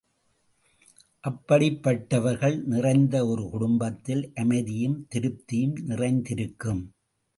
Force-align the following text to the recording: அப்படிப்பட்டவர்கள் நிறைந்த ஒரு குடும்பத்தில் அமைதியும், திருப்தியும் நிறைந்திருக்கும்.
அப்படிப்பட்டவர்கள் 1.27 2.57
நிறைந்த 2.63 3.27
ஒரு 3.27 3.49
குடும்பத்தில் 3.49 4.31
அமைதியும், 4.35 5.07
திருப்தியும் 5.15 5.75
நிறைந்திருக்கும். 5.81 6.81